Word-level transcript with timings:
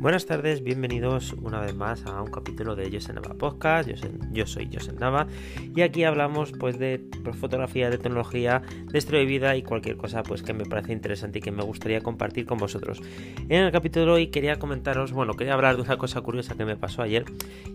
Buenas 0.00 0.26
tardes, 0.26 0.62
bienvenidos 0.62 1.32
una 1.32 1.60
vez 1.60 1.74
más 1.74 2.06
a 2.06 2.22
un 2.22 2.30
capítulo 2.30 2.76
de 2.76 2.88
Yo 2.88 3.00
Nava 3.12 3.34
Podcast. 3.34 3.90
Yo 4.30 4.46
soy, 4.46 4.68
yo 4.68 4.78
Nava 4.92 5.26
y 5.74 5.80
aquí 5.82 6.04
hablamos 6.04 6.52
pues 6.52 6.78
de 6.78 7.04
fotografía, 7.40 7.90
de 7.90 7.98
tecnología, 7.98 8.62
de 8.92 8.96
estilo 8.96 9.18
de 9.18 9.24
vida 9.24 9.56
y 9.56 9.62
cualquier 9.64 9.96
cosa 9.96 10.22
pues 10.22 10.44
que 10.44 10.54
me 10.54 10.66
parece 10.66 10.92
interesante 10.92 11.40
y 11.40 11.42
que 11.42 11.50
me 11.50 11.64
gustaría 11.64 12.00
compartir 12.00 12.46
con 12.46 12.58
vosotros. 12.58 13.02
En 13.48 13.64
el 13.64 13.72
capítulo 13.72 14.06
de 14.06 14.12
hoy 14.12 14.26
quería 14.28 14.60
comentaros, 14.60 15.10
bueno, 15.10 15.34
quería 15.34 15.54
hablar 15.54 15.74
de 15.74 15.82
una 15.82 15.96
cosa 15.96 16.20
curiosa 16.20 16.56
que 16.56 16.64
me 16.64 16.76
pasó 16.76 17.02
ayer 17.02 17.24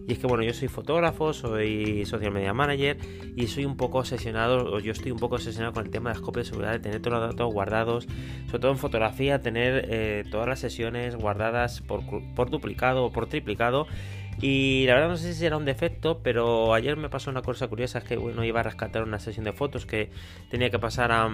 y 0.08 0.14
es 0.14 0.20
que 0.20 0.26
bueno, 0.26 0.44
yo 0.44 0.54
soy 0.54 0.70
fotógrafo, 0.70 1.34
soy 1.34 2.05
social 2.05 2.32
media 2.32 2.54
manager 2.54 2.98
y 3.36 3.48
soy 3.48 3.66
un 3.66 3.76
poco 3.76 4.00
obsesionado, 4.00 4.71
o 4.74 4.80
yo 4.80 4.94
estoy 4.94 5.12
un 5.12 5.20
poco 5.20 5.36
obsesionado 5.36 5.74
con 5.74 5.86
el 5.86 5.92
tema 5.92 6.12
de 6.12 6.16
las 6.16 6.21
copias 6.21 6.46
de 6.46 6.50
seguridad, 6.52 6.71
de 6.71 6.80
tener 6.80 7.02
todos 7.02 7.20
los 7.20 7.30
datos 7.32 7.54
guardados, 7.54 8.08
sobre 8.46 8.60
todo 8.60 8.71
en 8.71 8.78
fotografía, 8.78 9.42
tener 9.42 9.87
eh, 9.89 10.24
todas 10.32 10.47
las 10.47 10.60
sesiones 10.60 11.18
guardadas 11.18 11.82
por 11.82 12.05
por 12.36 12.50
duplicado 12.50 13.06
o 13.06 13.12
por 13.12 13.28
triplicado. 13.28 13.88
Y 14.42 14.86
la 14.88 14.96
verdad 14.96 15.10
no 15.10 15.18
sé 15.18 15.34
si 15.34 15.46
era 15.46 15.58
un 15.58 15.66
defecto, 15.66 16.20
pero 16.24 16.74
ayer 16.74 16.98
me 16.98 17.10
pasó 17.10 17.30
una 17.30 17.42
cosa 17.42 17.68
curiosa, 17.68 18.00
es 18.00 18.04
que 18.04 18.18
bueno, 18.18 18.44
iba 18.44 18.60
a 18.62 18.64
rescatar 18.64 19.04
una 19.04 19.20
sesión 19.20 19.46
de 19.46 19.54
fotos 19.54 19.86
que 19.86 20.10
tenía 20.50 20.70
que 20.70 20.80
pasar 20.80 21.12
a, 21.12 21.30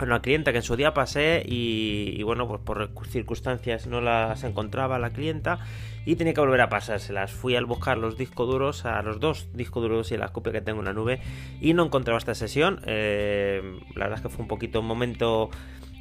una 0.00 0.20
clienta 0.20 0.52
que 0.52 0.58
en 0.58 0.62
su 0.62 0.76
día 0.76 0.92
pasé 0.92 1.42
y, 1.46 2.22
bueno, 2.22 2.46
pues 2.48 2.60
por 2.60 3.06
circunstancias 3.08 3.86
no 3.86 4.00
las 4.00 4.44
encontraba 4.44 4.98
la 4.98 5.10
clienta 5.10 5.58
y 6.04 6.16
tenía 6.16 6.34
que 6.34 6.40
volver 6.40 6.60
a 6.60 6.68
pasárselas. 6.68 7.32
Fui 7.32 7.56
al 7.56 7.66
buscar 7.66 7.98
los 7.98 8.16
discos 8.16 8.46
duros, 8.46 8.84
a 8.84 9.02
los 9.02 9.20
dos 9.20 9.48
discos 9.54 9.82
duros 9.82 10.12
y 10.12 10.16
la 10.16 10.28
copia 10.28 10.52
que 10.52 10.60
tengo 10.60 10.78
en 10.80 10.86
la 10.86 10.92
nube 10.92 11.20
y 11.60 11.74
no 11.74 11.84
encontraba 11.84 12.18
esta 12.18 12.34
sesión. 12.34 12.80
Eh, 12.86 13.60
la 13.94 14.04
verdad 14.04 14.18
es 14.18 14.22
que 14.22 14.28
fue 14.28 14.42
un 14.42 14.48
poquito 14.48 14.80
un 14.80 14.86
momento 14.86 15.50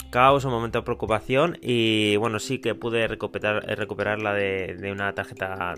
caos, 0.09 0.45
un 0.45 0.51
momento 0.51 0.79
de 0.79 0.83
preocupación 0.83 1.57
y 1.61 2.15
bueno, 2.17 2.39
sí 2.39 2.59
que 2.59 2.75
pude 2.75 3.07
recuperar, 3.07 3.69
eh, 3.69 3.75
recuperarla 3.75 4.33
de, 4.33 4.89
una 4.91 5.13
tarjeta 5.13 5.75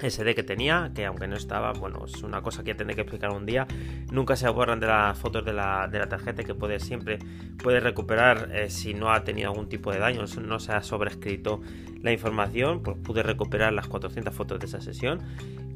SD 0.00 0.34
que 0.34 0.42
tenía, 0.42 0.90
que 0.94 1.06
aunque 1.06 1.28
no 1.28 1.36
estaba, 1.36 1.72
bueno, 1.72 2.04
es 2.04 2.22
una 2.22 2.42
cosa 2.42 2.64
que 2.64 2.74
tendré 2.74 2.96
que 2.96 3.02
explicar 3.02 3.30
un 3.30 3.46
día. 3.46 3.66
Nunca 4.10 4.36
se 4.36 4.48
borran 4.48 4.80
de 4.80 4.86
las 4.86 5.18
fotos 5.18 5.44
de 5.44 5.52
la, 5.52 5.88
de 5.88 5.98
la 5.98 6.08
tarjeta 6.08 6.42
que 6.44 6.54
puede 6.54 6.80
siempre 6.80 7.18
puede 7.62 7.80
recuperar 7.80 8.50
eh, 8.52 8.70
si 8.70 8.94
no 8.94 9.12
ha 9.12 9.22
tenido 9.24 9.50
algún 9.50 9.68
tipo 9.68 9.92
de 9.92 9.98
daño, 9.98 10.24
no 10.40 10.58
se 10.58 10.72
ha 10.72 10.82
sobrescrito 10.82 11.60
la 12.00 12.12
información, 12.12 12.82
pues 12.82 12.96
pude 12.98 13.22
recuperar 13.22 13.72
las 13.72 13.86
400 13.86 14.34
fotos 14.34 14.58
de 14.58 14.66
esa 14.66 14.80
sesión 14.80 15.20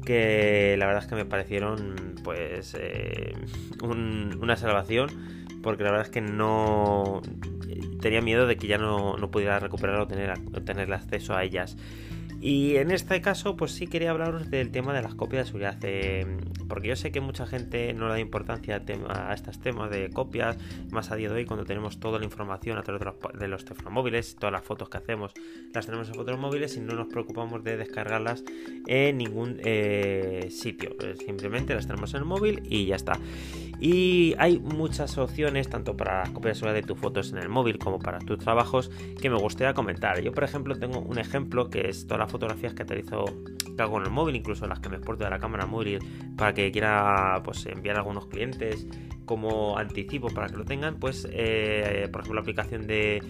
que 0.07 0.77
la 0.77 0.85
verdad 0.85 1.03
es 1.03 1.09
que 1.09 1.15
me 1.15 1.25
parecieron 1.25 2.15
pues 2.23 2.77
eh, 2.79 3.33
una 3.81 4.55
salvación 4.55 5.09
porque 5.61 5.83
la 5.83 5.91
verdad 5.91 6.07
es 6.07 6.11
que 6.11 6.21
no 6.21 7.21
tenía 8.01 8.21
miedo 8.21 8.47
de 8.47 8.57
que 8.57 8.67
ya 8.67 8.77
no, 8.77 9.17
no 9.17 9.31
pudiera 9.31 9.59
recuperar 9.59 9.99
o 9.99 10.07
tener, 10.07 10.33
tener 10.63 10.91
acceso 10.93 11.35
a 11.35 11.43
ellas. 11.43 11.77
Y 12.39 12.75
en 12.75 12.91
este 12.91 13.19
caso, 13.21 13.57
pues 13.57 13.71
sí 13.71 13.87
quería 13.87 14.11
hablaros 14.11 14.51
del 14.51 14.71
tema 14.71 14.93
de 14.93 15.01
las 15.01 15.15
copias 15.15 15.45
de 15.45 15.47
seguridad, 15.47 15.77
eh, 15.81 16.37
porque 16.67 16.87
yo 16.89 16.95
sé 16.95 17.11
que 17.11 17.19
mucha 17.19 17.47
gente 17.47 17.93
no 17.93 18.07
le 18.07 18.13
da 18.13 18.19
importancia 18.19 18.81
a, 19.09 19.33
estos 19.33 19.59
temas 19.59 19.89
de 19.89 20.09
copias, 20.11 20.57
más 20.91 21.09
a 21.11 21.15
día 21.15 21.29
de 21.29 21.35
hoy 21.35 21.45
cuando 21.45 21.65
tenemos 21.65 21.99
toda 21.99 22.19
la 22.19 22.25
información 22.25 22.77
a 22.77 22.83
través 22.83 23.01
de 23.39 23.47
los, 23.47 23.65
teléfonos 23.65 23.91
móviles, 23.91 24.35
todas 24.35 24.53
las 24.53 24.63
fotos 24.63 24.89
que 24.89 24.97
hacemos 24.97 25.33
las 25.73 25.85
tenemos 25.85 26.09
en 26.09 26.15
fotos 26.15 26.37
móviles 26.39 26.77
y 26.77 26.79
no 26.79 26.93
nos 26.93 27.07
preocupamos 27.07 27.63
de 27.63 27.77
descargarlas 27.77 28.43
en 28.85 29.17
ningún 29.17 29.59
eh, 29.63 30.47
sitio, 30.51 30.95
simplemente 31.25 31.73
las 31.73 31.87
tenemos 31.87 32.13
en 32.13 32.19
el 32.19 32.25
móvil 32.25 32.61
y 32.69 32.85
ya 32.85 32.95
está. 32.95 33.19
Y 33.79 34.33
hay 34.39 34.59
muchas 34.59 35.17
opciones, 35.17 35.69
tanto 35.69 35.95
para 35.95 36.19
las 36.21 36.31
copias 36.31 36.59
de 36.61 36.81
tus 36.81 36.97
fotos 36.97 37.31
en 37.31 37.37
el 37.37 37.49
móvil 37.49 37.77
como 37.77 37.99
para 37.99 38.17
tus 38.19 38.39
trabajos, 38.39 38.89
que 39.21 39.29
me 39.29 39.37
gustaría 39.37 39.73
comentar. 39.75 40.19
Yo, 40.21 40.31
por 40.31 40.43
ejemplo, 40.43 40.75
tengo 40.77 40.99
un 40.99 41.19
ejemplo 41.19 41.69
que 41.69 41.87
es 41.89 42.07
todas 42.07 42.19
fotografías 42.27 42.73
que 42.73 42.83
realizo 42.83 43.25
que 43.75 43.81
hago 43.83 43.97
en 43.99 44.05
el 44.05 44.11
móvil, 44.11 44.35
incluso 44.35 44.67
las 44.67 44.79
que 44.79 44.89
me 44.89 44.97
exporto 44.97 45.23
de 45.23 45.29
la 45.29 45.39
cámara 45.39 45.65
móvil 45.65 45.99
para 46.35 46.53
que 46.53 46.71
quiera 46.71 47.41
pues, 47.43 47.65
enviar 47.67 47.95
a 47.95 47.99
algunos 47.99 48.27
clientes 48.27 48.87
como 49.25 49.77
anticipo 49.77 50.29
para 50.29 50.47
que 50.47 50.57
lo 50.57 50.65
tengan. 50.65 50.99
Pues, 50.99 51.27
eh, 51.31 52.09
por 52.11 52.21
ejemplo, 52.21 52.35
la 52.35 52.41
aplicación 52.41 52.87
de, 52.87 53.21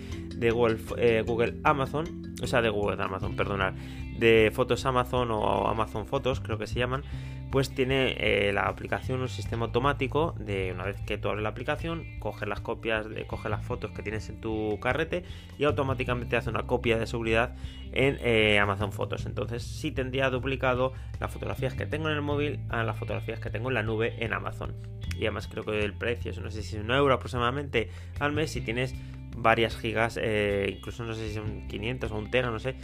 Google, 0.52 0.78
eh, 0.97 1.24
Google 1.25 1.59
Amazon, 1.63 2.06
o 2.41 2.47
sea, 2.47 2.62
de 2.62 2.69
Google 2.69 3.02
Amazon, 3.03 3.35
perdonad, 3.35 3.74
de 4.18 4.52
Fotos 4.53 4.85
Amazon 4.85 5.31
o 5.31 5.68
Amazon 5.68 6.06
Fotos, 6.08 6.40
creo 6.40 6.58
que 6.58 6.68
se 6.68 6.79
llaman 6.79 7.03
pues 7.52 7.74
tiene 7.74 8.16
eh, 8.19 8.52
la 8.52 8.63
aplicación 8.63 9.22
un 9.22 9.30
sistema 9.30 9.66
automático 9.66 10.35
de 10.38 10.72
una 10.74 10.84
vez 10.84 11.00
que 11.02 11.18
tú 11.18 11.30
abres 11.30 11.44
la 11.44 11.50
aplicación, 11.50 12.06
coge 12.19 12.46
las 12.46 12.59
copias, 12.59 13.09
de, 13.09 13.25
coge 13.25 13.47
las 13.50 13.66
fotos 13.66 13.91
que 13.91 14.03
tienes 14.03 14.28
en 14.30 14.41
tu 14.41 14.78
carrete 14.81 15.24
y 15.58 15.63
automáticamente 15.63 16.35
hace 16.35 16.50
una 16.50 16.63
copia 16.63 16.97
de 16.97 17.08
seguridad 17.08 17.56
en 17.94 18.18
eh, 18.22 18.59
Amazon 18.59 18.91
Fotos. 18.91 19.25
Entonces 19.25 19.63
sí 19.63 19.91
tendría 19.91 20.30
duplicado 20.30 20.94
las 21.19 21.31
fotografías 21.31 21.74
que 21.74 21.85
tengo 21.85 22.09
en 22.09 22.16
el 22.16 22.22
móvil 22.22 22.59
a 22.69 22.84
las 22.84 22.97
fotografías 22.97 23.40
que 23.40 23.50
tengo 23.50 23.69
en 23.69 23.75
la 23.75 23.84
nube 23.84 24.16
en 24.19 24.34
Amazon. 24.34 24.75
Y 25.18 25.22
además 25.22 25.47
creo 25.47 25.64
que 25.64 25.79
el 25.79 25.94
precio 25.94 26.31
es, 26.31 26.40
no 26.40 26.52
sé 26.52 26.64
si 26.64 26.75
es 26.75 26.84
un 26.84 26.91
euro 26.91 27.14
aproximadamente 27.14 27.90
al 28.19 28.34
mes 28.34 28.52
si 28.52 28.62
tienes 28.62 28.94
varias 29.38 29.78
gigas, 29.78 30.19
eh, 30.22 30.74
incluso 30.78 31.03
no 31.06 31.14
sé 31.14 31.29
si 31.29 31.35
son 31.35 31.68
500 31.68 32.12
o 32.12 32.18
un 32.18 32.29
tera, 32.29 32.52
no 32.52 32.59
sé 32.59 32.75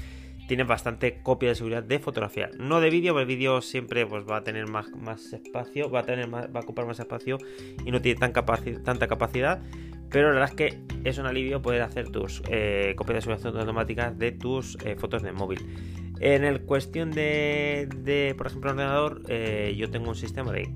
tiene 0.47 0.63
bastante 0.63 1.21
copia 1.21 1.49
de 1.49 1.55
seguridad 1.55 1.83
de 1.83 1.99
fotografía. 1.99 2.49
No 2.59 2.81
de 2.81 2.89
vídeo, 2.89 3.13
porque 3.13 3.23
el 3.23 3.37
vídeo 3.37 3.61
siempre 3.61 4.05
pues, 4.05 4.25
va 4.29 4.37
a 4.37 4.43
tener 4.43 4.67
más, 4.67 4.89
más 4.91 5.33
espacio, 5.33 5.89
va 5.89 6.01
a, 6.01 6.03
tener 6.03 6.33
va 6.33 6.47
a 6.53 6.59
ocupar 6.59 6.85
más 6.85 6.99
espacio 6.99 7.37
y 7.85 7.91
no 7.91 8.01
tiene 8.01 8.19
tan 8.19 8.33
tanta 8.83 9.07
capacidad. 9.07 9.61
Pero 10.09 10.27
la 10.27 10.39
verdad 10.39 10.49
es 10.51 10.55
que 10.55 10.79
es 11.09 11.17
un 11.17 11.25
alivio 11.25 11.61
poder 11.61 11.81
hacer 11.81 12.09
tus 12.09 12.43
eh, 12.47 12.93
copias 12.95 13.25
de 13.25 13.35
seguridad 13.35 13.61
automáticas 13.61 14.17
de 14.17 14.31
tus 14.31 14.77
eh, 14.85 14.95
fotos 14.95 15.23
de 15.23 15.31
móvil. 15.31 15.59
En 16.19 16.43
el 16.43 16.61
cuestión 16.61 17.09
de, 17.09 17.89
de 17.97 18.35
por 18.37 18.47
ejemplo, 18.47 18.71
ordenador, 18.71 19.23
eh, 19.27 19.73
yo 19.75 19.89
tengo 19.89 20.09
un 20.09 20.15
sistema 20.15 20.51
de 20.51 20.69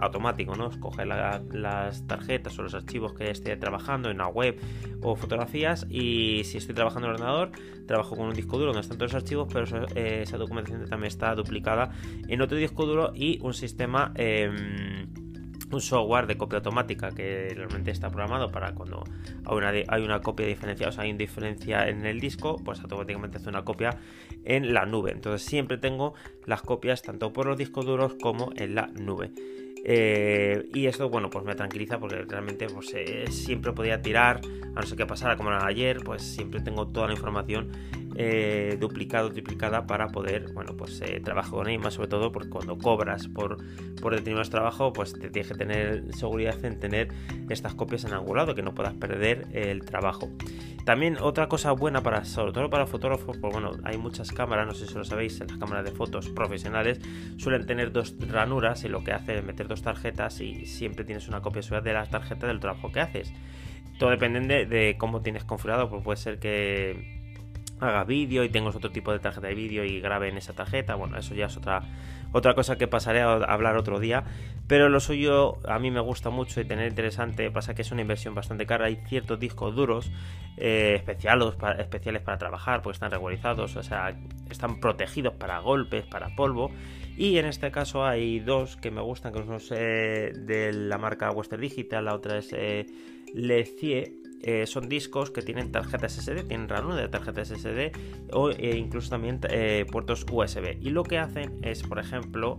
automático, 0.00 0.54
¿no? 0.56 0.68
Escoge 0.68 1.06
las 1.06 2.06
tarjetas 2.06 2.58
o 2.58 2.62
los 2.62 2.74
archivos 2.74 3.14
que 3.14 3.30
esté 3.30 3.56
trabajando 3.56 4.10
en 4.10 4.18
la 4.18 4.28
web 4.28 4.60
o 5.02 5.16
fotografías 5.16 5.86
y 5.88 6.42
si 6.44 6.58
estoy 6.58 6.74
trabajando 6.74 7.08
en 7.08 7.14
el 7.14 7.20
ordenador, 7.20 7.50
trabajo 7.86 8.16
con 8.16 8.26
un 8.26 8.34
disco 8.34 8.58
duro 8.58 8.72
donde 8.72 8.82
están 8.82 8.98
todos 8.98 9.12
los 9.12 9.22
archivos, 9.22 9.48
pero 9.52 9.86
eh, 9.94 10.22
esa 10.22 10.36
documentación 10.36 10.88
también 10.88 11.08
está 11.08 11.34
duplicada 11.34 11.90
en 12.28 12.40
otro 12.40 12.56
disco 12.56 12.86
duro 12.86 13.12
y 13.14 13.38
un 13.42 13.54
sistema... 13.54 14.12
Em, 14.16 15.26
un 15.72 15.80
software 15.80 16.26
de 16.26 16.36
copia 16.36 16.58
automática 16.58 17.10
que 17.10 17.52
realmente 17.54 17.90
está 17.90 18.08
programado 18.08 18.50
para 18.50 18.72
cuando 18.74 19.04
hay 19.44 19.56
una, 19.56 19.70
hay 19.88 20.02
una 20.02 20.20
copia 20.20 20.46
diferenciada, 20.46 20.90
o 20.90 20.92
sea, 20.92 21.04
hay 21.04 21.10
una 21.10 21.18
diferencia 21.18 21.88
en 21.88 22.06
el 22.06 22.20
disco, 22.20 22.56
pues 22.64 22.80
automáticamente 22.80 23.38
hace 23.38 23.48
una 23.48 23.64
copia 23.64 23.98
en 24.44 24.72
la 24.72 24.86
nube. 24.86 25.12
Entonces 25.12 25.46
siempre 25.46 25.78
tengo 25.78 26.14
las 26.46 26.62
copias 26.62 27.02
tanto 27.02 27.32
por 27.32 27.46
los 27.46 27.58
discos 27.58 27.84
duros 27.84 28.14
como 28.20 28.52
en 28.56 28.74
la 28.74 28.86
nube. 28.86 29.32
Eh, 29.88 30.68
y 30.74 30.86
esto, 30.86 31.08
bueno, 31.08 31.30
pues 31.30 31.44
me 31.44 31.54
tranquiliza 31.54 32.00
porque 32.00 32.16
realmente 32.22 32.66
pues, 32.66 32.92
eh, 32.94 33.26
siempre 33.30 33.72
podía 33.72 34.02
tirar, 34.02 34.40
a 34.74 34.80
no 34.80 34.82
ser 34.82 34.98
que 34.98 35.06
pasara 35.06 35.36
como 35.36 35.50
era 35.50 35.64
ayer, 35.64 36.00
pues 36.02 36.22
siempre 36.22 36.60
tengo 36.60 36.88
toda 36.88 37.06
la 37.06 37.12
información 37.12 37.70
eh, 38.16 38.76
duplicada 38.80 39.26
o 39.26 39.30
triplicada 39.30 39.86
para 39.86 40.08
poder, 40.08 40.52
bueno, 40.52 40.76
pues 40.76 41.02
trabajar 41.22 41.52
con 41.52 41.68
ella, 41.68 41.78
más 41.78 41.94
sobre 41.94 42.08
todo 42.08 42.32
porque 42.32 42.50
cuando 42.50 42.78
cobras 42.78 43.28
por, 43.28 43.58
por 44.00 44.12
determinados 44.12 44.50
trabajos, 44.50 44.92
pues 44.94 45.12
te 45.12 45.30
tienes 45.30 45.52
que 45.52 45.58
tener 45.58 46.14
seguridad 46.14 46.64
en 46.64 46.78
tener 46.80 47.08
estas 47.48 47.74
copias 47.74 48.04
en 48.04 48.12
algún 48.12 48.36
lado, 48.36 48.54
que 48.54 48.62
no 48.62 48.74
puedas 48.74 48.94
perder 48.94 49.46
el 49.52 49.84
trabajo. 49.84 50.30
También 50.86 51.16
otra 51.20 51.48
cosa 51.48 51.72
buena 51.72 52.00
para, 52.00 52.24
sobre 52.24 52.52
todo 52.52 52.70
para 52.70 52.86
fotógrafos, 52.86 53.36
pues 53.38 53.52
bueno, 53.52 53.72
hay 53.82 53.98
muchas 53.98 54.30
cámaras, 54.30 54.68
no 54.68 54.72
sé 54.72 54.86
si 54.86 54.94
lo 54.94 55.04
sabéis, 55.04 55.40
las 55.40 55.58
cámaras 55.58 55.84
de 55.84 55.90
fotos 55.90 56.28
profesionales 56.28 57.00
suelen 57.38 57.66
tener 57.66 57.90
dos 57.90 58.14
ranuras 58.20 58.84
y 58.84 58.88
lo 58.88 59.02
que 59.02 59.10
hace 59.10 59.38
es 59.38 59.44
meter 59.44 59.66
dos 59.66 59.82
tarjetas 59.82 60.40
y 60.40 60.64
siempre 60.66 61.04
tienes 61.04 61.26
una 61.26 61.40
copia 61.40 61.60
suya 61.60 61.80
de 61.80 61.92
la 61.92 62.06
tarjeta 62.06 62.46
del 62.46 62.60
trabajo 62.60 62.92
que 62.92 63.00
haces. 63.00 63.32
Todo 63.98 64.10
depende 64.10 64.66
de, 64.66 64.96
cómo 64.96 65.22
tienes 65.22 65.42
configurado, 65.42 65.90
pues 65.90 66.04
puede 66.04 66.18
ser 66.18 66.38
que 66.38 67.15
haga 67.80 68.04
vídeo 68.04 68.44
y 68.44 68.48
tengas 68.48 68.74
otro 68.74 68.90
tipo 68.90 69.12
de 69.12 69.18
tarjeta 69.18 69.48
de 69.48 69.54
vídeo 69.54 69.84
y 69.84 70.00
grabe 70.00 70.28
en 70.28 70.36
esa 70.36 70.52
tarjeta. 70.54 70.94
Bueno, 70.94 71.18
eso 71.18 71.34
ya 71.34 71.46
es 71.46 71.56
otra, 71.56 71.82
otra 72.32 72.54
cosa 72.54 72.76
que 72.76 72.86
pasaré 72.86 73.20
a 73.20 73.34
hablar 73.34 73.76
otro 73.76 74.00
día. 74.00 74.24
Pero 74.66 74.88
lo 74.88 75.00
suyo 75.00 75.58
a 75.68 75.78
mí 75.78 75.90
me 75.90 76.00
gusta 76.00 76.30
mucho 76.30 76.60
y 76.60 76.64
tener 76.64 76.88
interesante. 76.88 77.50
Pasa 77.50 77.74
que 77.74 77.82
es 77.82 77.92
una 77.92 78.00
inversión 78.00 78.34
bastante 78.34 78.66
cara. 78.66 78.86
Hay 78.86 78.96
ciertos 79.06 79.38
discos 79.38 79.74
duros 79.74 80.10
eh, 80.56 80.94
especiales, 80.96 81.54
para, 82.22 82.38
trabajar 82.38 82.82
porque 82.82 82.94
están 82.94 83.10
regularizados. 83.10 83.76
O 83.76 83.82
sea, 83.82 84.16
están 84.50 84.80
protegidos 84.80 85.34
para 85.34 85.58
golpes, 85.60 86.04
para 86.06 86.34
polvo. 86.34 86.70
Y 87.16 87.38
en 87.38 87.46
este 87.46 87.70
caso 87.70 88.04
hay 88.04 88.40
dos 88.40 88.76
que 88.76 88.90
me 88.90 89.00
gustan, 89.00 89.32
que 89.32 89.38
uno 89.38 89.56
es 89.56 89.70
de 89.70 90.70
la 90.74 90.98
marca 90.98 91.30
Western 91.30 91.62
Digital, 91.62 92.04
la 92.04 92.14
otra 92.14 92.38
es 92.38 92.52
eh, 92.52 92.84
Lecie 93.32 94.25
eh, 94.42 94.66
son 94.66 94.88
discos 94.88 95.30
que 95.30 95.42
tienen 95.42 95.72
tarjetas 95.72 96.12
SSD, 96.12 96.46
tienen 96.46 96.68
ranura 96.68 96.96
de 96.96 97.08
tarjetas 97.08 97.48
SSD 97.48 97.92
o 98.32 98.50
e 98.50 98.76
incluso 98.76 99.10
también 99.10 99.40
eh, 99.48 99.86
puertos 99.90 100.26
USB. 100.30 100.78
Y 100.80 100.90
lo 100.90 101.02
que 101.02 101.18
hacen 101.18 101.58
es, 101.62 101.82
por 101.82 101.98
ejemplo, 101.98 102.58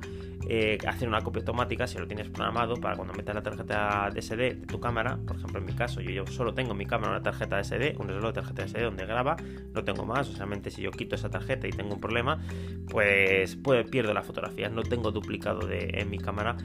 eh, 0.50 0.78
hacer 0.88 1.08
una 1.08 1.22
copia 1.22 1.42
automática 1.42 1.88
si 1.88 1.98
lo 1.98 2.08
tienes 2.08 2.30
programado 2.30 2.76
para 2.76 2.96
cuando 2.96 3.14
metas 3.14 3.36
la 3.36 3.44
tarjeta 3.44 4.10
de 4.14 4.22
de 4.38 4.56
tu 4.68 4.80
cámara. 4.80 5.18
Por 5.26 5.38
ejemplo, 5.38 5.60
en 5.60 5.66
mi 5.66 5.74
caso, 5.74 6.02
yo, 6.02 6.26
solo 6.28 6.54
tengo 6.54 6.72
en 6.72 6.78
mi 6.78 6.86
cámara 6.86 7.12
una 7.12 7.24
tarjeta 7.24 7.64
SD, 7.64 7.96
un 8.00 8.08
reloj 8.08 8.34
de 8.34 8.34
tarjeta 8.34 8.68
SD 8.68 8.82
donde 8.82 9.06
graba, 9.06 9.38
no 9.74 9.84
tengo 9.84 10.06
más. 10.06 10.30
O 10.30 10.34
solamente 10.34 10.72
si 10.72 10.82
yo 10.82 10.92
quito 10.92 11.16
esa 11.16 11.30
tarjeta 11.30 11.68
y 11.68 11.72
tengo 11.72 11.94
un 11.94 12.02
problema, 12.02 12.42
pues, 12.90 13.56
pues 13.56 13.90
pierdo 13.90 14.14
la 14.14 14.24
fotografía. 14.24 14.70
No 14.70 14.84
tengo 14.84 15.12
duplicado 15.12 15.68
de, 15.68 15.92
en 15.94 16.10
mi 16.10 16.18
cámara 16.18 16.58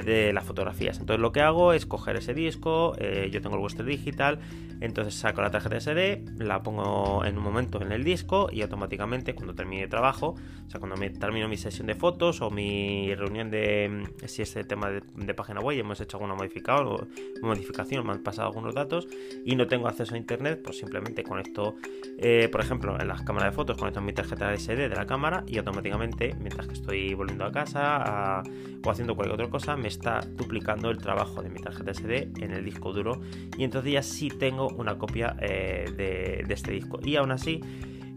de, 0.00 0.32
las 0.32 0.44
fotografías. 0.44 0.98
Entonces 0.98 1.20
lo 1.20 1.32
que 1.32 1.40
hago 1.40 1.72
es 1.72 1.86
coger 1.86 2.16
ese 2.16 2.34
disco, 2.34 2.94
eh, 2.98 3.28
yo 3.30 3.42
tengo 3.42 3.56
el 3.56 3.62
Western 3.62 3.88
Digital, 3.88 4.38
entonces 4.80 5.14
saco 5.14 5.42
la 5.42 5.50
tarjeta 5.50 5.78
SD, 5.78 6.24
la 6.38 6.62
pongo 6.62 7.24
en 7.24 7.38
un 7.38 7.44
momento 7.44 7.80
en 7.82 7.92
el 7.92 8.02
disco 8.02 8.48
y 8.50 8.62
automáticamente 8.62 9.34
cuando 9.34 9.54
termine 9.54 9.84
el 9.84 9.88
trabajo, 9.88 10.34
o 10.66 10.70
sea, 10.70 10.80
cuando 10.80 10.96
me 10.96 11.10
termino 11.10 11.48
mi 11.48 11.56
sesión 11.56 11.86
de 11.86 11.94
fotos 11.94 12.40
o 12.40 12.50
mi 12.50 13.14
reunión 13.14 13.50
de 13.50 14.08
si 14.26 14.42
es 14.42 14.56
el 14.56 14.66
tema 14.66 14.90
de, 14.90 15.34
página 15.34 15.60
web, 15.60 15.78
hemos 15.78 16.00
hecho 16.00 16.16
alguna 16.16 16.34
modificación, 16.34 17.08
modificación, 17.42 18.06
me 18.06 18.12
han 18.12 18.22
pasado 18.22 18.48
algunos 18.48 18.74
datos 18.74 19.06
y 19.44 19.54
no 19.56 19.66
tengo 19.66 19.88
acceso 19.88 20.14
a 20.14 20.18
internet, 20.18 20.60
pues 20.64 20.78
simplemente 20.78 21.22
conecto, 21.22 21.76
eh, 22.18 22.48
por 22.50 22.60
ejemplo, 22.60 23.00
en 23.00 23.08
las 23.08 23.22
cámaras 23.22 23.52
de 23.52 23.56
fotos, 23.56 23.78
conecto 23.78 24.00
mi 24.00 24.12
tarjeta 24.12 24.56
SD 24.56 24.88
de 24.88 24.96
la 24.96 25.06
cámara 25.06 25.44
y 25.46 25.58
automáticamente, 25.58 26.34
mientras 26.38 26.66
que 26.66 26.74
estoy 26.74 27.14
volviendo 27.14 27.44
a 27.44 27.52
casa 27.52 28.42
o 28.84 28.90
haciendo 28.90 29.14
cualquier 29.14 29.34
otra 29.34 29.50
cosa, 29.50 29.76
me 29.82 29.88
está 29.88 30.20
duplicando 30.20 30.90
el 30.90 30.98
trabajo 30.98 31.42
de 31.42 31.50
mi 31.50 31.60
tarjeta 31.60 31.92
SD 31.92 32.32
en 32.40 32.52
el 32.52 32.64
disco 32.64 32.92
duro. 32.92 33.20
Y 33.58 33.64
entonces 33.64 33.92
ya 33.92 34.02
sí 34.02 34.28
tengo 34.28 34.68
una 34.68 34.96
copia 34.96 35.36
eh, 35.40 35.90
de, 35.96 36.54
este 36.54 36.72
disco. 36.72 37.00
Y 37.02 37.16
aún 37.16 37.32
así 37.32 37.60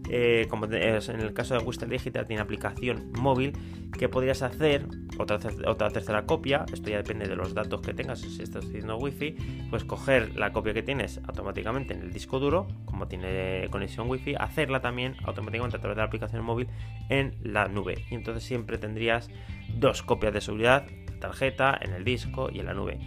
eh, 0.08 0.46
como 0.48 0.66
en 0.66 1.20
el 1.20 1.32
caso 1.34 1.58
de 1.58 1.64
Western 1.64 1.90
Digital 1.90 2.26
tiene 2.26 2.40
aplicación 2.40 3.10
móvil 3.18 3.52
que 3.98 4.08
podrías 4.08 4.42
hacer 4.42 4.86
otra, 5.18 5.40
otra 5.66 5.90
tercera 5.90 6.26
copia 6.26 6.64
esto 6.72 6.90
ya 6.90 6.98
depende 6.98 7.26
de 7.26 7.34
los 7.34 7.54
datos 7.54 7.80
que 7.80 7.92
tengas 7.92 8.20
si 8.20 8.40
estás 8.40 8.66
haciendo 8.66 8.98
wifi 8.98 9.34
pues 9.68 9.82
coger 9.82 10.36
la 10.36 10.52
copia 10.52 10.74
que 10.74 10.84
tienes 10.84 11.20
automáticamente 11.26 11.94
en 11.94 12.02
el 12.02 12.12
disco 12.12 12.38
duro 12.38 12.68
como 12.84 13.08
tiene 13.08 13.68
conexión 13.70 14.08
wifi 14.08 14.36
hacerla 14.36 14.80
también 14.80 15.16
automáticamente 15.24 15.76
a 15.76 15.80
través 15.80 15.96
de 15.96 16.02
la 16.02 16.06
aplicación 16.06 16.44
móvil 16.44 16.68
en 17.08 17.36
la 17.42 17.68
nube. 17.68 18.04
Y 18.10 18.14
entonces 18.14 18.42
siempre 18.42 18.78
tendrías 18.78 19.28
dos 19.68 20.02
copias 20.02 20.32
de 20.32 20.40
seguridad 20.40 20.86
tarjeta, 21.16 21.78
en 21.80 21.92
el 21.92 22.04
disco 22.04 22.48
y 22.52 22.60
en 22.60 22.66
la 22.66 22.74
nube. 22.74 22.98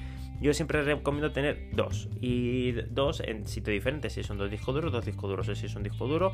Yo 0.42 0.54
siempre 0.54 0.84
recomiendo 0.84 1.32
tener 1.32 1.70
dos 1.74 2.08
y 2.22 2.72
dos 2.72 3.20
en 3.20 3.46
sitios 3.46 3.74
diferentes. 3.74 4.14
Si 4.14 4.24
son 4.24 4.38
dos 4.38 4.50
discos 4.50 4.74
duros, 4.74 4.92
dos 4.92 5.06
discos 5.06 5.30
duros. 5.30 5.50
O 5.50 5.56
si 5.56 5.66
es 5.66 5.76
un 5.76 5.84
disco 5.84 6.08
duro, 6.08 6.34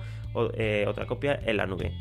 eh, 0.53 0.85
otra 0.87 1.07
copia 1.07 1.39
en 1.43 1.57
la 1.57 1.65
nube 1.65 1.91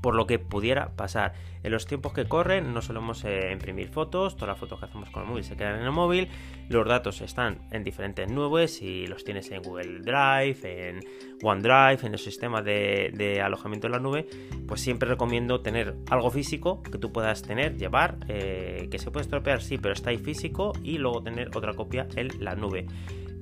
por 0.00 0.14
lo 0.14 0.26
que 0.26 0.38
pudiera 0.38 0.90
pasar. 0.96 1.34
En 1.62 1.72
los 1.72 1.86
tiempos 1.86 2.12
que 2.12 2.26
corren 2.26 2.72
no 2.72 2.82
solemos 2.82 3.24
eh, 3.24 3.50
imprimir 3.52 3.88
fotos, 3.88 4.36
todas 4.36 4.48
las 4.48 4.58
fotos 4.58 4.78
que 4.78 4.86
hacemos 4.86 5.10
con 5.10 5.24
el 5.24 5.28
móvil 5.28 5.44
se 5.44 5.56
quedan 5.56 5.80
en 5.80 5.86
el 5.86 5.92
móvil, 5.92 6.28
los 6.68 6.86
datos 6.86 7.20
están 7.20 7.68
en 7.72 7.82
diferentes 7.82 8.30
nubes 8.30 8.80
y 8.80 9.06
los 9.06 9.24
tienes 9.24 9.50
en 9.50 9.62
Google 9.62 10.00
Drive, 10.00 10.58
en 10.62 11.00
OneDrive, 11.42 12.06
en 12.06 12.12
el 12.12 12.18
sistema 12.18 12.62
de, 12.62 13.40
alojamiento 13.44 13.86
en 13.86 13.92
la 13.92 13.98
nube, 13.98 14.26
pues 14.66 14.80
siempre 14.80 15.08
recomiendo 15.08 15.60
tener 15.60 15.96
algo 16.10 16.30
físico 16.30 16.82
que 16.82 16.98
tú 16.98 17.12
puedas 17.12 17.42
tener, 17.42 17.76
llevar, 17.76 18.18
eh, 18.28 18.88
que 18.90 18.98
se 18.98 19.10
puede 19.10 19.24
estropear, 19.24 19.60
sí, 19.60 19.78
pero 19.78 19.94
está 19.94 20.10
ahí 20.10 20.18
físico 20.18 20.72
y 20.82 20.98
luego 20.98 21.22
tener 21.22 21.50
otra 21.56 21.74
copia 21.74 22.06
en 22.14 22.28
la 22.42 22.54
nube. 22.54 22.86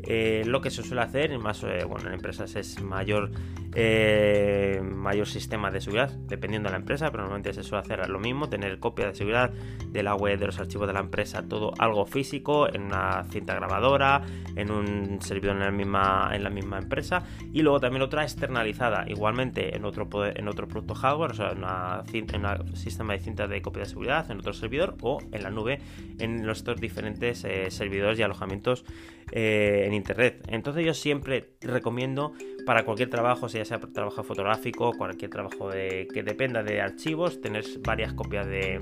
Eh, 0.08 0.44
lo 0.46 0.60
que 0.60 0.70
se 0.70 0.82
suele 0.84 1.02
hacer, 1.02 1.36
más 1.38 1.62
bueno, 1.62 2.08
en 2.08 2.14
empresas 2.14 2.54
es 2.54 2.80
mayor, 2.80 3.30
eh, 3.78 4.80
mayor 4.82 5.26
sistema 5.26 5.70
de 5.70 5.82
seguridad, 5.82 6.10
dependiendo 6.10 6.70
de 6.70 6.72
la 6.72 6.78
empresa, 6.78 7.10
pero 7.10 7.24
normalmente 7.24 7.52
se 7.52 7.62
suele 7.62 7.82
hacer 7.82 8.08
lo 8.08 8.18
mismo, 8.18 8.48
tener 8.48 8.78
copia 8.78 9.08
de 9.08 9.14
seguridad 9.14 9.50
de 9.50 10.02
la 10.02 10.14
web, 10.14 10.38
de 10.38 10.46
los 10.46 10.58
archivos 10.58 10.86
de 10.86 10.94
la 10.94 11.00
empresa, 11.00 11.46
todo 11.46 11.74
algo 11.78 12.06
físico, 12.06 12.72
en 12.72 12.84
una 12.84 13.24
cinta 13.24 13.54
grabadora, 13.54 14.22
en 14.56 14.70
un 14.70 15.20
servidor 15.20 15.56
en 15.56 15.62
la 15.62 15.70
misma, 15.70 16.30
en 16.32 16.42
la 16.42 16.48
misma 16.48 16.78
empresa, 16.78 17.24
y 17.52 17.60
luego 17.60 17.78
también 17.78 18.00
otra 18.00 18.22
externalizada, 18.22 19.04
igualmente 19.08 19.76
en 19.76 19.84
otro, 19.84 20.08
en 20.24 20.48
otro 20.48 20.66
producto 20.66 20.94
hardware, 20.94 21.32
o 21.32 21.34
sea, 21.34 21.50
en, 21.50 22.46
un 22.46 22.76
sistema 22.76 23.12
de 23.12 23.18
cinta 23.18 23.46
de 23.46 23.60
copia 23.60 23.82
de 23.82 23.90
seguridad, 23.90 24.30
en 24.30 24.38
otro 24.38 24.54
servidor 24.54 24.96
o 25.02 25.18
en 25.32 25.42
la 25.42 25.50
nube, 25.50 25.80
en 26.18 26.40
nuestros 26.40 26.80
diferentes 26.80 27.46
servidores 27.68 28.18
y 28.18 28.22
alojamientos 28.22 28.86
en 29.32 29.92
internet. 29.92 30.46
Entonces 30.48 30.82
yo 30.86 30.94
siempre 30.94 31.56
recomiendo 31.60 32.32
para 32.66 32.84
cualquier 32.84 33.08
trabajo, 33.08 33.46
ya 33.46 33.64
sea 33.64 33.78
trabajo 33.78 34.22
fotográfico, 34.24 34.92
cualquier 34.92 35.30
trabajo 35.30 35.70
de, 35.70 36.08
que 36.12 36.22
dependa 36.22 36.62
de 36.62 36.80
archivos, 36.82 37.40
tener 37.40 37.64
varias 37.82 38.12
copias 38.12 38.46
de, 38.46 38.80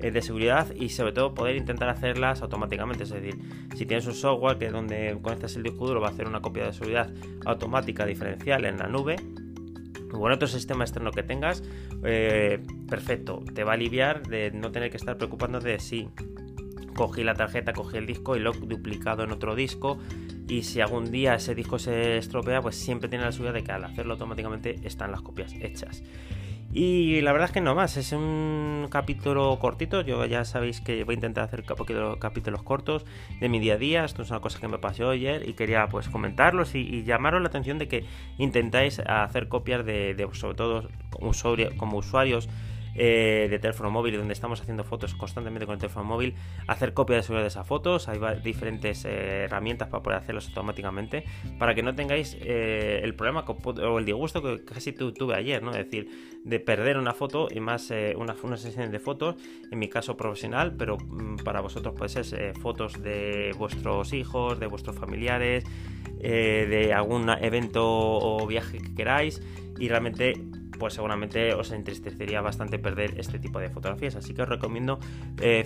eh, 0.00 0.10
de 0.10 0.22
seguridad 0.22 0.70
y 0.76 0.90
sobre 0.90 1.12
todo 1.12 1.34
poder 1.34 1.56
intentar 1.56 1.88
hacerlas 1.88 2.42
automáticamente. 2.42 3.04
Es 3.04 3.10
decir, 3.10 3.36
si 3.74 3.86
tienes 3.86 4.06
un 4.06 4.14
software 4.14 4.58
que 4.58 4.70
donde 4.70 5.18
conectas 5.22 5.56
el 5.56 5.62
disco 5.62 5.86
duro 5.86 6.00
va 6.00 6.08
a 6.08 6.10
hacer 6.10 6.28
una 6.28 6.40
copia 6.40 6.66
de 6.66 6.72
seguridad 6.74 7.10
automática 7.46 8.04
diferencial 8.04 8.66
en 8.66 8.76
la 8.76 8.86
nube, 8.86 9.16
o 10.12 10.26
en 10.26 10.32
otro 10.32 10.46
sistema 10.46 10.84
externo 10.84 11.10
que 11.10 11.22
tengas, 11.22 11.62
eh, 12.04 12.60
perfecto, 12.88 13.42
te 13.54 13.64
va 13.64 13.72
a 13.72 13.74
aliviar 13.74 14.26
de 14.26 14.50
no 14.50 14.70
tener 14.70 14.90
que 14.90 14.96
estar 14.98 15.16
preocupándote 15.16 15.68
de 15.68 15.78
si 15.80 16.08
cogí 16.94 17.24
la 17.24 17.34
tarjeta, 17.34 17.72
cogí 17.72 17.96
el 17.96 18.06
disco 18.06 18.36
y 18.36 18.40
lo 18.40 18.52
he 18.52 18.58
duplicado 18.58 19.24
en 19.24 19.32
otro 19.32 19.54
disco. 19.54 19.98
Y 20.48 20.62
si 20.62 20.80
algún 20.80 21.10
día 21.10 21.34
ese 21.34 21.54
disco 21.54 21.78
se 21.78 22.16
estropea, 22.18 22.62
pues 22.62 22.76
siempre 22.76 23.08
tiene 23.08 23.24
la 23.24 23.32
seguridad 23.32 23.54
de 23.54 23.64
que 23.64 23.72
al 23.72 23.84
hacerlo 23.84 24.14
automáticamente 24.14 24.78
están 24.82 25.10
las 25.10 25.20
copias 25.20 25.52
hechas. 25.60 26.02
Y 26.72 27.22
la 27.22 27.32
verdad 27.32 27.46
es 27.46 27.52
que 27.52 27.62
no 27.62 27.74
más, 27.74 27.96
es 27.96 28.12
un 28.12 28.88
capítulo 28.90 29.58
cortito. 29.58 30.02
Yo 30.02 30.24
ya 30.26 30.44
sabéis 30.44 30.82
que 30.82 31.02
voy 31.04 31.14
a 31.14 31.16
intentar 31.16 31.44
hacer 31.44 31.64
capítulos 31.64 32.62
cortos 32.62 33.06
de 33.40 33.48
mi 33.48 33.58
día 33.58 33.74
a 33.74 33.78
día. 33.78 34.04
Esto 34.04 34.22
es 34.22 34.30
una 34.30 34.40
cosa 34.40 34.60
que 34.60 34.68
me 34.68 34.78
pasó 34.78 35.10
ayer 35.10 35.48
y 35.48 35.54
quería 35.54 35.88
pues 35.88 36.08
comentarlos 36.08 36.74
y, 36.74 37.04
llamaros 37.04 37.40
la 37.40 37.48
atención 37.48 37.78
de 37.78 37.88
que 37.88 38.04
intentáis 38.36 38.98
hacer 39.00 39.48
copias 39.48 39.84
de 39.86 40.28
sobre 40.32 40.54
todo 40.56 40.88
como 41.78 41.98
usuarios 41.98 42.48
eh, 43.00 43.46
de 43.48 43.60
teléfono 43.60 43.92
móvil 43.92 44.16
donde 44.16 44.32
estamos 44.32 44.60
haciendo 44.60 44.82
fotos 44.82 45.14
constantemente 45.14 45.66
con 45.66 45.74
el 45.74 45.80
teléfono 45.80 46.04
móvil, 46.04 46.34
hacer 46.66 46.94
copia 46.94 47.14
de 47.14 47.22
seguridad 47.22 47.44
de 47.44 47.48
esas 47.48 47.64
fotos. 47.64 48.08
Hay 48.08 48.18
diferentes 48.42 49.04
eh, 49.04 49.44
herramientas 49.44 49.86
para 49.86 50.02
poder 50.02 50.18
hacerlos 50.18 50.48
automáticamente 50.48 51.24
para 51.60 51.76
que 51.76 51.84
no 51.84 51.94
tengáis 51.94 52.36
eh, 52.40 53.00
el 53.04 53.14
problema 53.14 53.44
o 53.46 53.98
el 54.00 54.04
disgusto 54.04 54.42
que 54.42 54.64
casi 54.64 54.92
tuve 54.92 55.36
ayer, 55.36 55.62
¿no? 55.62 55.70
Es 55.70 55.84
decir, 55.84 56.08
de 56.44 56.58
perder 56.58 56.98
una 56.98 57.14
foto 57.14 57.46
y 57.48 57.60
más 57.60 57.92
una, 58.16 58.34
una, 58.42 58.56
sesión 58.56 58.90
de 58.90 58.98
fotos, 58.98 59.36
en 59.70 59.78
mi 59.78 59.88
caso 59.88 60.16
profesional, 60.16 60.74
pero 60.76 60.98
mm, 60.98 61.36
para 61.44 61.60
vosotros 61.60 61.94
puede 61.96 62.24
ser 62.24 62.58
fotos 62.58 63.00
de 63.00 63.54
vuestros 63.56 64.12
hijos, 64.12 64.58
de 64.58 64.66
vuestros 64.66 64.96
familiares, 64.96 65.64
de 66.18 66.92
algún 66.92 67.30
evento 67.30 67.84
o 67.86 68.44
viaje 68.44 68.78
que 68.78 68.92
queráis 68.92 69.40
y 69.78 69.88
realmente 69.88 70.34
pues 70.78 70.94
seguramente 70.94 71.54
os 71.54 71.72
entristecería 71.72 72.40
bastante 72.40 72.78
perder 72.78 73.18
este 73.18 73.38
tipo 73.38 73.58
de 73.58 73.68
fotografías. 73.70 74.16
Así 74.16 74.34
que 74.34 74.42
os 74.42 74.48
recomiendo 74.48 74.98
eh, 75.40 75.64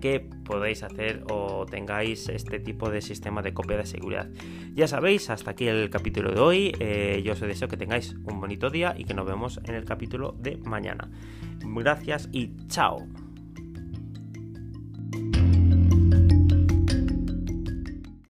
que 0.00 0.20
podáis 0.44 0.82
hacer 0.82 1.24
o 1.30 1.66
tengáis 1.66 2.28
este 2.28 2.58
tipo 2.58 2.90
de 2.90 3.00
sistema 3.02 3.42
de 3.42 3.52
copia 3.54 3.76
de 3.76 3.86
seguridad. 3.86 4.28
Ya 4.74 4.88
sabéis, 4.88 5.30
hasta 5.30 5.50
aquí 5.50 5.68
el 5.68 5.90
capítulo 5.90 6.32
de 6.32 6.40
hoy. 6.40 6.72
Eh, 6.80 7.22
yo 7.24 7.32
os 7.32 7.40
deseo 7.40 7.68
que 7.68 7.76
tengáis 7.76 8.14
un 8.24 8.40
bonito 8.40 8.70
día 8.70 8.94
y 8.96 9.04
que 9.04 9.14
nos 9.14 9.26
vemos 9.26 9.60
en 9.64 9.74
el 9.74 9.84
capítulo 9.84 10.34
de 10.38 10.56
mañana. 10.58 11.10
Gracias 11.64 12.28
y 12.32 12.56
chao. 12.68 13.06